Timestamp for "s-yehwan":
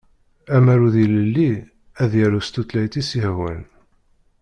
3.09-3.61